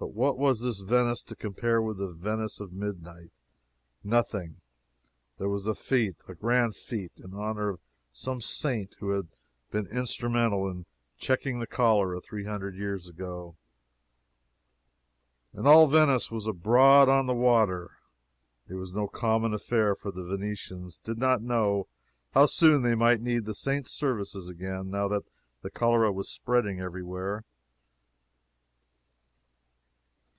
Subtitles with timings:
[0.00, 3.30] But what was this Venice to compare with the Venice of midnight?
[4.02, 4.62] Nothing.
[5.36, 9.28] There was a fete a grand fete in honor of some saint who had
[9.70, 10.86] been instrumental in
[11.18, 13.56] checking the cholera three hundred years ago,
[15.52, 17.98] and all Venice was abroad on the water.
[18.68, 21.88] It was no common affair, for the Venetians did not know
[22.32, 25.24] how soon they might need the saint's services again, now that
[25.60, 27.44] the cholera was spreading every where.